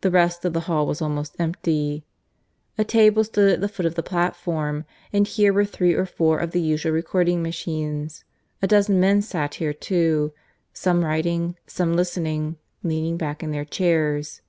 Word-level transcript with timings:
The 0.00 0.10
rest 0.10 0.46
of 0.46 0.54
the 0.54 0.60
hall 0.60 0.86
was 0.86 1.02
almost 1.02 1.38
empty. 1.38 2.06
A 2.78 2.82
table 2.84 3.24
stood 3.24 3.52
at 3.52 3.60
the 3.60 3.68
foot 3.68 3.84
of 3.84 3.94
the 3.94 4.02
platform, 4.02 4.86
and 5.12 5.26
here 5.26 5.52
were 5.52 5.66
three 5.66 5.92
or 5.92 6.06
four 6.06 6.38
of 6.38 6.52
the 6.52 6.62
usual 6.62 6.92
recording 6.92 7.42
machines; 7.42 8.24
a 8.62 8.66
dozen 8.66 8.98
men 9.00 9.20
sat 9.20 9.56
here 9.56 9.74
too, 9.74 10.32
some 10.72 11.04
writing, 11.04 11.56
some 11.66 11.94
listening, 11.94 12.56
leaning 12.82 13.18
back 13.18 13.42
in 13.42 13.50
their 13.50 13.66
chairs. 13.66 14.40